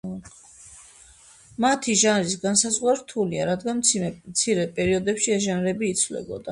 [1.65, 3.85] მათი ჟანრის განსაზღვრა რთულია, რადგან
[4.17, 6.39] მცირე პერიოდებში ეს ჟანრები იცვლებოდა.